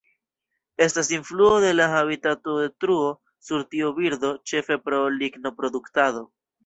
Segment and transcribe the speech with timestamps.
[0.77, 3.11] Estas influo de la habitatodetruo
[3.51, 6.25] sur tiu birdo, ĉefe pro lignoproduktado.